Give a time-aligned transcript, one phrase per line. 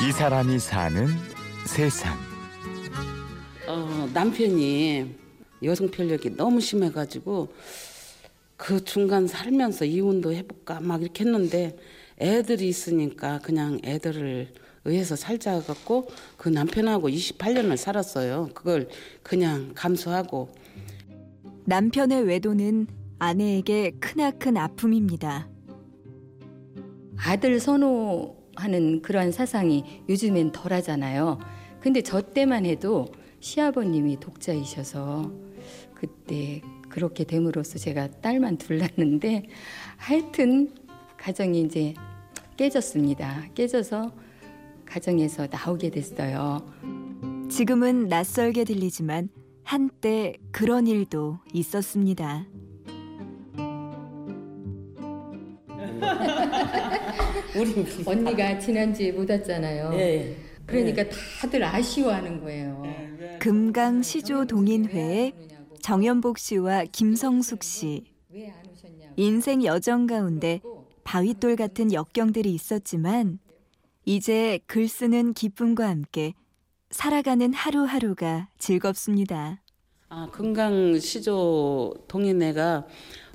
[0.00, 1.08] 이 사람이 사는
[1.66, 2.16] 세상.
[3.66, 5.12] 어, 남편이
[5.64, 7.48] 여성 편력이 너무 심해가지고
[8.56, 11.76] 그 중간 살면서 이혼도 해볼까 막 이렇게 했는데
[12.20, 14.52] 애들이 있으니까 그냥 애들을
[14.84, 18.50] 의해서 살자 갖고 그 남편하고 28년을 살았어요.
[18.54, 18.88] 그걸
[19.24, 20.48] 그냥 감수하고
[21.64, 22.86] 남편의 외도는
[23.18, 25.48] 아내에게 크나큰 아픔입니다.
[27.16, 31.38] 아들 선호 하는 그러한 사상이 요즘엔 덜하잖아요.
[31.80, 33.06] 근데 저 때만 해도
[33.40, 35.30] 시아버님이 독자이셔서
[35.94, 39.44] 그때 그렇게 됨으로써 제가 딸만 둘 낳는데
[39.96, 40.72] 하여튼
[41.16, 41.94] 가정이 이제
[42.56, 43.44] 깨졌습니다.
[43.54, 44.12] 깨져서
[44.84, 46.66] 가정에서 나오게 됐어요.
[47.50, 49.28] 지금은 낯설게 들리지만
[49.62, 52.46] 한때 그런 일도 있었습니다.
[57.58, 59.90] 우리 언니가 지난주에 못 왔잖아요.
[59.94, 60.36] 예.
[60.66, 61.04] 그러니까
[61.40, 62.82] 다들 아쉬워하는 거예요.
[63.38, 65.32] 금강 시조 동인회에
[65.80, 68.04] 정연복 씨와 김성숙 씨.
[69.16, 70.60] 인생 여정 가운데
[71.04, 73.38] 바위돌 같은 역경들이 있었지만
[74.04, 76.34] 이제 글 쓰는 기쁨과 함께
[76.90, 79.62] 살아가는 하루하루가 즐겁습니다.
[80.10, 82.86] 아, 금강 시조 동인회가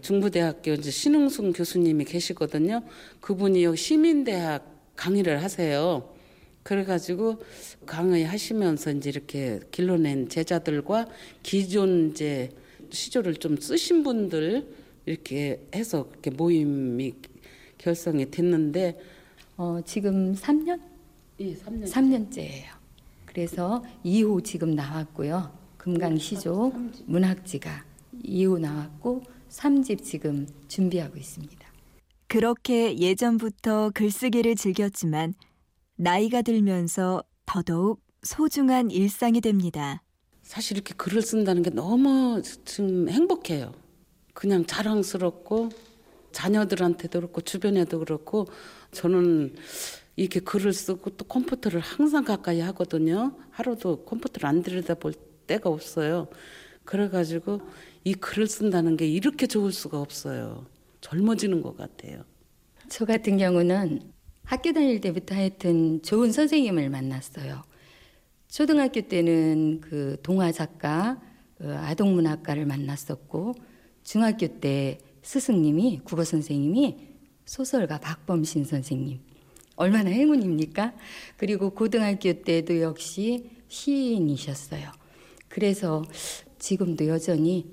[0.00, 2.82] 중부대학교 이제 신흥순 교수님이 계시거든요.
[3.20, 6.14] 그분이 여기 시민대학 강의를 하세요.
[6.62, 7.42] 그래가지고
[7.84, 11.08] 강의 하시면서 이제 이렇게 길러낸 제자들과
[11.42, 12.48] 기존 이제
[12.88, 14.66] 시조를 좀 쓰신 분들
[15.04, 17.14] 이렇게 해서 이렇게 모임이
[17.76, 18.98] 결성이 됐는데
[19.58, 20.80] 어, 지금 3년?
[21.40, 22.64] 예, 3년 3년째예요.
[23.26, 25.61] 그래서 2호 지금 나왔고요.
[25.82, 26.72] 금강시조
[27.06, 27.84] 문학지가
[28.24, 31.60] 2호 나왔고 3집 지금 준비하고 있습니다.
[32.28, 35.34] 그렇게 예전부터 글쓰기를 즐겼지만
[35.96, 40.04] 나이가 들면서 더더욱 소중한 일상이 됩니다.
[40.42, 43.72] 사실 이렇게 글을 쓴다는 게 너무 지금 행복해요.
[44.34, 45.70] 그냥 자랑스럽고
[46.30, 48.46] 자녀들한테도 그렇고 주변에도 그렇고
[48.92, 49.56] 저는
[50.14, 53.34] 이렇게 글을 쓰고 또 컴퓨터를 항상 가까이 하거든요.
[53.50, 56.28] 하루도 컴퓨터를 안 들여다볼 때가 없어요.
[56.84, 57.60] 그래가지고
[58.04, 60.66] 이 글을 쓴다는 게 이렇게 좋을 수가 없어요.
[61.00, 62.24] 젊어지는 것 같아요.
[62.88, 64.00] 저 같은 경우는
[64.44, 67.62] 학교 다닐 때부터 하여튼 좋은 선생님을 만났어요.
[68.48, 71.20] 초등학교 때는 그 동화 작가,
[71.56, 73.54] 그 아동문학가를 만났었고,
[74.02, 76.96] 중학교 때 스승님이 국어 선생님이
[77.44, 79.20] 소설가 박범신 선생님.
[79.76, 80.92] 얼마나 행운입니까?
[81.36, 85.01] 그리고 고등학교 때도 역시 시인이셨어요.
[85.52, 86.02] 그래서
[86.58, 87.70] 지금도 여전히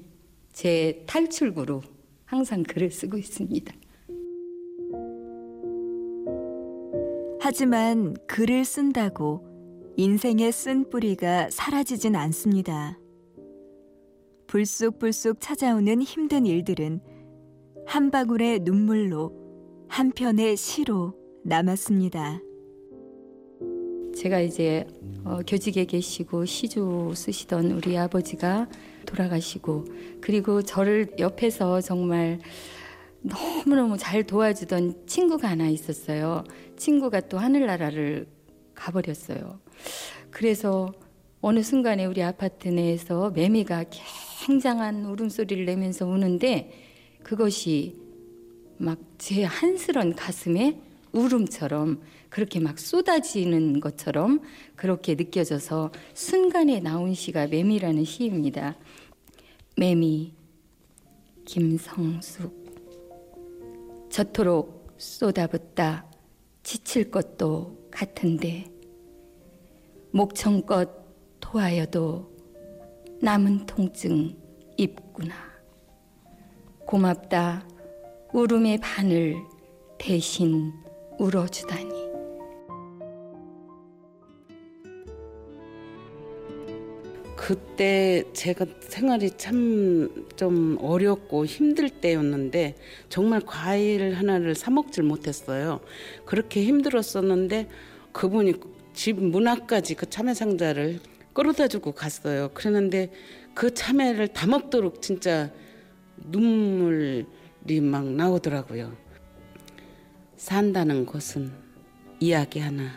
[0.51, 1.81] 제 탈출구로
[2.25, 3.73] 항상 글을 쓰고 있습니다.
[7.39, 9.45] 하지만 글을 쓴다고
[9.95, 12.99] 인생의 쓴 뿌리가 사라지진 않습니다.
[14.47, 16.99] 불쑥불쑥 찾아오는 힘든 일들은
[17.85, 19.31] 한 방울의 눈물로
[19.87, 21.13] 한 편의 시로
[21.45, 22.41] 남았습니다.
[24.19, 24.85] 제가 이제
[25.23, 28.67] 어, 교직에 계시고 시조 쓰시던 우리 아버지가
[29.05, 29.85] 돌아가시고
[30.19, 32.41] 그리고 저를 옆에서 정말
[33.21, 36.43] 너무너무 잘 도와주던 친구가 하나 있었어요.
[36.75, 38.27] 친구가 또 하늘나라를
[38.75, 39.61] 가버렸어요.
[40.31, 40.91] 그래서
[41.39, 43.85] 어느 순간에 우리 아파트 내에서 매미가
[44.45, 46.71] 굉장한 울음소리를 내면서 우는데
[47.23, 47.95] 그것이
[48.79, 50.79] 막 제 한스런 가슴에
[51.11, 54.41] 울음처럼 그렇게 막 쏟아지는 것처럼
[54.75, 58.75] 그렇게 느껴져서 순간에 나온 시가 매미라는 시입니다.
[59.77, 60.33] 매미
[61.45, 62.59] 김성숙
[64.09, 66.05] 저토록 쏟아붓다
[66.63, 68.69] 지칠 것도 같은데
[70.11, 70.89] 목청껏
[71.39, 72.29] 토하여도
[73.21, 74.35] 남은 통증
[74.77, 75.35] 입구나
[76.85, 77.67] 고맙다
[78.33, 79.37] 울음의 반을
[79.97, 80.73] 대신
[81.19, 82.09] 울어주다니
[87.35, 92.75] 그때 제가 생활이 참 좀 어렵고 힘들 때였는데
[93.09, 95.81] 정말 과일 하나를 사 먹질 못했어요.
[96.25, 97.67] 그렇게 힘들었었는데
[98.13, 98.53] 그분이
[98.93, 101.01] 집 문 앞까지 그 참외 상자를
[101.33, 102.51] 끌어다 주고 갔어요.
[102.53, 103.11] 그랬는데
[103.53, 105.51] 그 참외를 다 먹도록 진짜
[106.31, 107.25] 눈물이
[107.81, 109.08] 막 나오더라고요.
[110.39, 111.51] 산다는 것은
[112.21, 112.89] 이야기 하나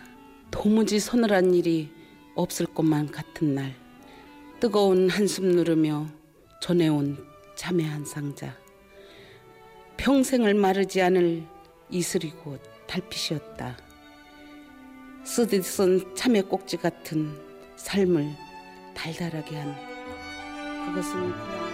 [0.52, 1.90] 도무지 서늘한 일이
[2.36, 3.74] 없을 것만 같은 날
[4.60, 6.06] 뜨거운 한숨 누르며
[6.60, 7.18] 전해온
[7.56, 8.56] 참외 한 상자.
[9.96, 11.44] 평생을 마르지 않을
[11.90, 13.76] 이슬이고 달빛이었다.
[15.24, 17.36] 쓰디쓴 참외 꼭지 같은
[17.74, 18.30] 삶을
[18.94, 19.74] 달달하게 한
[20.86, 21.71] 그것은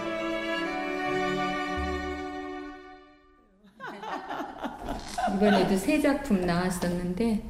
[5.39, 7.43] 이번에도 새 작품 나왔었는데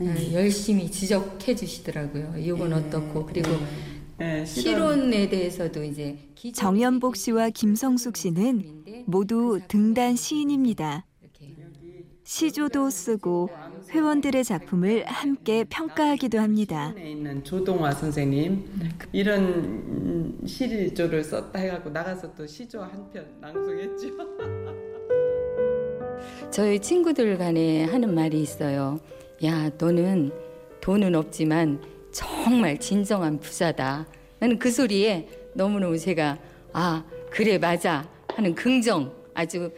[0.00, 2.34] 어, 열심히 지적해 주시더라고요.
[2.38, 3.50] 이건 어떻고 그리고
[4.16, 6.18] 네, 실온에 대해서도 이제
[6.54, 11.04] 정연복 씨와 김성숙 씨는 모두 등단 시인입니다.
[12.26, 13.50] 시조도 쓰고
[13.90, 16.94] 회원들의 작품을 함께 평가하기도 합니다.
[16.96, 18.64] 에 있는 조동화 선생님
[19.12, 24.08] 이런 음, 시리조를 썼다 해갖고 나가서 또 시조 한 편 낭송했죠.
[26.54, 29.00] 저희 친구들 간에 하는 말이 있어요.
[29.44, 30.30] 야, 너는
[30.80, 34.06] 돈은 없지만 정말 진정한 부자다.
[34.38, 36.38] 나는 그 소리에 너무너무 제가
[36.72, 38.08] 아, 그래, 맞아.
[38.28, 39.72] 하는 긍정, 아주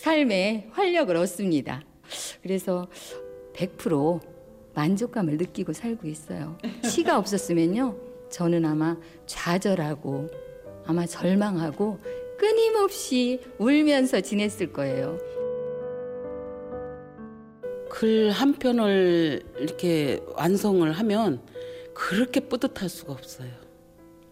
[0.00, 1.84] 삶의 활력을 얻습니다.
[2.42, 2.88] 그래서
[3.52, 4.18] 100%
[4.72, 6.56] 만족감을 느끼고 살고 있어요.
[6.82, 7.94] 시가 없었으면요.
[8.30, 8.96] 저는 아마
[9.26, 10.30] 좌절하고
[10.86, 11.98] 아마 절망하고
[12.38, 15.18] 끊임없이 울면서 지냈을 거예요.
[18.02, 21.40] 글 한 편을 이렇게 완성을 하면
[21.94, 23.48] 그렇게 뿌듯할 수가 없어요.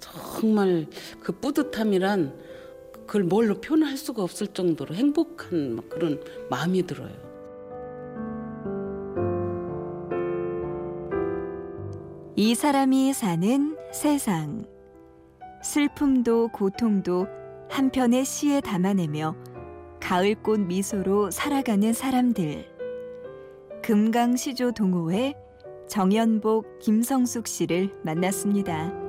[0.01, 0.89] 정말
[1.21, 2.35] 그 뿌듯함이란
[3.07, 6.21] 그걸 뭘로 표현할 수가 없을 정도로 행복한 막 그런
[6.51, 7.15] 마음이 들어요.
[12.35, 14.65] 이 사람이 사는 세상.
[15.63, 17.29] 슬픔도 고통도
[17.69, 19.37] 한 편의 시에 담아내며
[20.01, 22.80] 가을꽃 미소로 살아가는 사람들.
[23.91, 25.35] 금강시조 동호회
[25.89, 29.00] 정연복 김성숙 씨를 만났습니다.